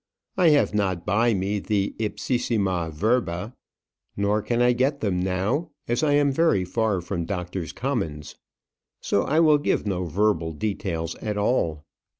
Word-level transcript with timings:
I 0.35 0.49
have 0.49 0.73
not 0.73 1.05
by 1.05 1.35
me 1.35 1.59
the 1.59 1.93
ipsissima 1.99 2.89
verba; 2.91 3.53
nor 4.17 4.41
can 4.41 4.59
I 4.59 4.73
get 4.73 4.99
them 4.99 5.19
now, 5.19 5.69
as 5.87 6.01
I 6.01 6.13
am 6.13 6.31
very 6.31 6.65
far 6.65 7.01
from 7.01 7.23
Doctors' 7.25 7.71
Commons. 7.71 8.33
So 8.99 9.21
I 9.21 9.39
will 9.39 9.59
give 9.59 9.85
no 9.85 10.05
verbal 10.05 10.53
details 10.53 11.13
at 11.17 11.37
all. 11.37 11.85